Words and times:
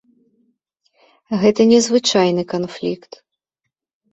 Гэта 1.43 1.61
не 1.73 1.79
звычайны 1.89 2.43
канфлікт. 2.55 3.11